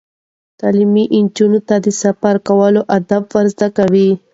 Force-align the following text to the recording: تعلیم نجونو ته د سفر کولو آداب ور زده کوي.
تعلیم 0.59 0.93
نجونو 1.23 1.59
ته 1.67 1.75
د 1.85 1.87
سفر 2.01 2.35
کولو 2.47 2.81
آداب 2.97 3.23
ور 3.33 3.45
زده 3.53 3.67
کوي. 3.77 4.09